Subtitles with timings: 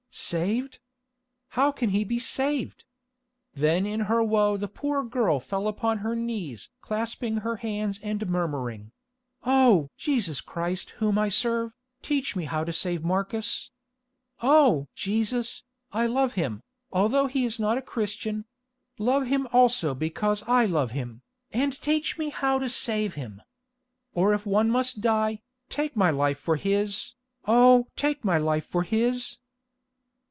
[0.13, 0.79] "Saved!
[1.51, 2.83] How can he be saved?"
[3.53, 8.27] Then in her woe the poor girl fell upon her knees clasping her hands and
[8.29, 8.91] murmuring:
[9.45, 9.89] "Oh!
[9.95, 13.71] Jesus Christ whom I serve, teach me how to save Marcus.
[14.41, 14.89] Oh!
[14.95, 16.61] Jesus, I love him,
[16.91, 18.43] although he is not a Christian;
[18.97, 21.21] love him also because I love him,
[21.53, 23.41] and teach me how to save him.
[24.13, 25.39] Or if one must die,
[25.69, 27.13] take my life for his,
[27.47, 27.87] oh!
[27.95, 29.37] take my life for his."